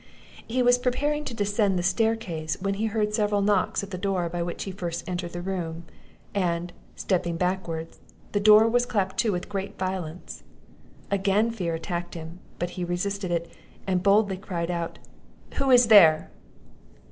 [0.47, 4.29] He was preparing to descend the staircase, when he heard several knocks at the door
[4.29, 5.83] by which he first entered the room;
[6.33, 7.87] and, stepping backward,
[8.31, 10.41] the door was clapped to with great violence.
[11.11, 13.51] Again fear attacked him, but he resisted it,
[13.85, 14.97] and boldly cried out,
[15.57, 16.31] "Who is there?"